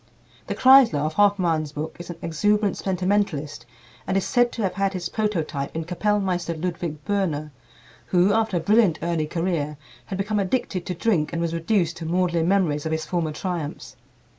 [0.47, 3.67] The Kreisler of Hoffmann's book is an exuberant sentimentalist,
[4.07, 7.51] and is said to have had his prototype in Kapellmeister Ludwig Böhner,
[8.07, 9.77] who, after a brilliant early career,
[10.07, 13.95] had become addicted to drink and was reduced to maudlin memories of his former triumphs.